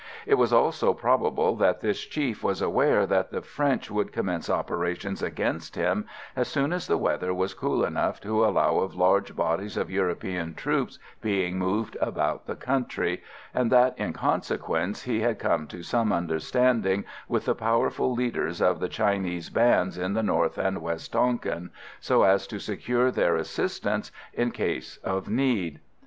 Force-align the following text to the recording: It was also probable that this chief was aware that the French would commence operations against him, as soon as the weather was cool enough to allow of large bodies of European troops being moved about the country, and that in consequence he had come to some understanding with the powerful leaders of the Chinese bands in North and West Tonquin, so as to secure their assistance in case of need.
It 0.25 0.33
was 0.33 0.51
also 0.51 0.95
probable 0.95 1.55
that 1.57 1.81
this 1.81 2.01
chief 2.03 2.43
was 2.43 2.59
aware 2.59 3.05
that 3.05 3.29
the 3.29 3.43
French 3.43 3.91
would 3.91 4.11
commence 4.11 4.49
operations 4.49 5.21
against 5.21 5.75
him, 5.75 6.07
as 6.35 6.47
soon 6.47 6.73
as 6.73 6.87
the 6.87 6.97
weather 6.97 7.35
was 7.35 7.53
cool 7.53 7.85
enough 7.85 8.19
to 8.21 8.43
allow 8.43 8.79
of 8.79 8.95
large 8.95 9.35
bodies 9.35 9.77
of 9.77 9.91
European 9.91 10.55
troops 10.55 10.97
being 11.21 11.59
moved 11.59 11.95
about 12.01 12.47
the 12.47 12.55
country, 12.55 13.21
and 13.53 13.71
that 13.71 13.95
in 13.99 14.11
consequence 14.11 15.03
he 15.03 15.19
had 15.19 15.37
come 15.37 15.67
to 15.67 15.83
some 15.83 16.11
understanding 16.11 17.05
with 17.27 17.45
the 17.45 17.53
powerful 17.53 18.11
leaders 18.11 18.59
of 18.59 18.79
the 18.79 18.89
Chinese 18.89 19.51
bands 19.51 19.99
in 19.99 20.13
North 20.13 20.57
and 20.57 20.81
West 20.81 21.11
Tonquin, 21.13 21.69
so 21.99 22.23
as 22.23 22.47
to 22.47 22.57
secure 22.57 23.11
their 23.11 23.35
assistance 23.35 24.11
in 24.33 24.49
case 24.49 24.97
of 25.03 25.29
need. 25.29 25.79